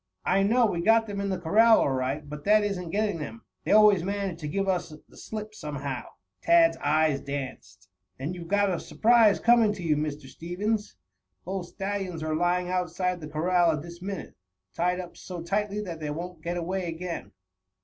[0.25, 3.43] "I know, we got them in the corral all right, but that isn't getting them.
[3.63, 6.05] They always manage to give us the slip somehow."
[6.41, 7.87] Tad's eyes danced.
[8.17, 10.21] "Then you've got a surprise coming to you, Mr.
[10.25, 10.95] Stevens.
[11.45, 14.33] Both stallions are lying outside the corral at this minute,
[14.73, 17.31] tied up so tightly that they won't get away again."